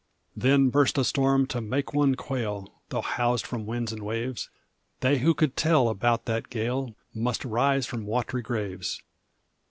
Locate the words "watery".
8.07-8.41